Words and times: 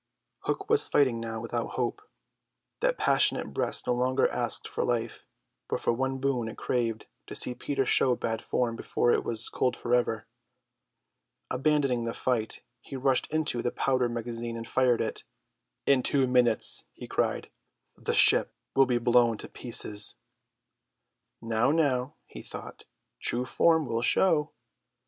Hook 0.45 0.67
was 0.67 0.89
fighting 0.89 1.19
now 1.19 1.39
without 1.39 1.73
hope. 1.73 2.01
That 2.79 2.97
passionate 2.97 3.53
breast 3.53 3.85
no 3.85 3.93
longer 3.93 4.27
asked 4.29 4.67
for 4.67 4.83
life; 4.83 5.27
but 5.69 5.79
for 5.79 5.93
one 5.93 6.17
boon 6.17 6.47
it 6.47 6.57
craved: 6.57 7.05
to 7.27 7.35
see 7.35 7.53
Peter 7.53 7.85
show 7.85 8.15
bad 8.15 8.41
form 8.43 8.75
before 8.75 9.11
it 9.11 9.23
was 9.23 9.47
cold 9.47 9.77
forever. 9.77 10.25
Abandoning 11.51 12.05
the 12.05 12.15
fight 12.15 12.63
he 12.79 12.95
rushed 12.95 13.29
into 13.31 13.61
the 13.61 13.69
powder 13.69 14.09
magazine 14.09 14.57
and 14.57 14.67
fired 14.67 15.01
it. 15.01 15.23
"In 15.85 16.01
two 16.01 16.25
minutes," 16.25 16.85
he 16.93 17.07
cried, 17.07 17.51
"the 17.95 18.15
ship 18.15 18.55
will 18.75 18.87
be 18.87 18.97
blown 18.97 19.37
to 19.37 19.47
pieces." 19.47 20.15
Now, 21.43 21.69
now, 21.69 22.15
he 22.25 22.41
thought, 22.41 22.85
true 23.19 23.45
form 23.45 23.85
will 23.85 24.01
show. 24.01 24.49